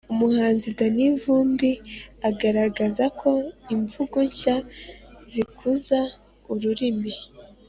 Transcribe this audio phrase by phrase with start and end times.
[0.07, 1.71] uyu muhanzi danny vumbi
[2.29, 3.31] agaragaza ko
[3.75, 4.55] imvugo nshya
[5.31, 5.99] zikuza
[6.53, 7.13] ururimi